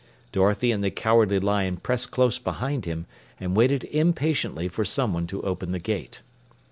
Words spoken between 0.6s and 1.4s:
and the Cowardly